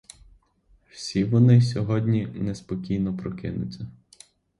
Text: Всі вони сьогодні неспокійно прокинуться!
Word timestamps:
Всі 0.89 1.23
вони 1.23 1.61
сьогодні 1.61 2.25
неспокійно 2.27 3.17
прокинуться! 3.17 3.87